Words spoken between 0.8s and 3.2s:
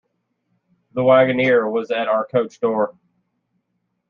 The waggoner was at our coach-door.